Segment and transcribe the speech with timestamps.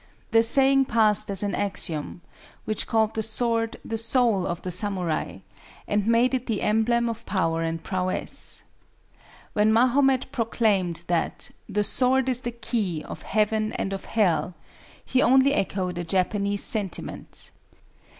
[0.31, 2.21] The saying passed as an axiom
[2.65, 5.41] which called THE SWORD THE SOUL OF THE SAMURAI,
[5.87, 8.63] and made it the emblem of power and prowess.
[9.53, 14.55] When Mahomet proclaimed that "The sword is the key of Heaven and of Hell,"
[15.05, 17.51] he only echoed a Japanese sentiment.